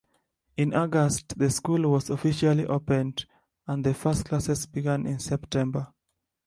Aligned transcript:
In 0.57 0.73
August 0.73 1.37
the 1.37 1.51
school 1.51 1.91
was 1.91 2.09
officially 2.09 2.65
opened, 2.65 3.27
and 3.67 3.83
the 3.83 3.93
first 3.93 4.25
classes 4.25 4.65
began 4.65 5.05
in 5.05 5.19
September. 5.19 5.93